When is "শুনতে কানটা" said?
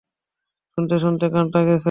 1.03-1.59